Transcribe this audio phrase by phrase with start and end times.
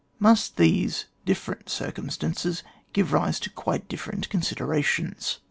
[0.17, 5.37] Must not these different circumstances give rise to quite different considerations